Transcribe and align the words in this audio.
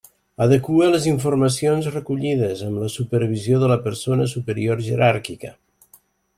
Adequa 0.43 0.87
les 0.93 1.03
informacions 1.11 1.89
recollides, 1.91 2.65
amb 2.69 2.81
la 2.85 2.91
supervisió 2.95 3.61
de 3.65 3.71
la 3.75 3.79
persona 3.87 4.29
superior 4.35 4.85
jeràrquica. 4.91 5.57